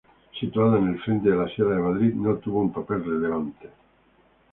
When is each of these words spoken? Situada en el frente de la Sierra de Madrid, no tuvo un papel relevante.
Situada 0.33 0.79
en 0.79 0.87
el 0.87 0.99
frente 1.03 1.29
de 1.29 1.35
la 1.35 1.47
Sierra 1.47 1.75
de 1.75 1.79
Madrid, 1.83 2.11
no 2.15 2.35
tuvo 2.37 2.61
un 2.61 2.73
papel 2.73 3.03
relevante. 3.05 3.69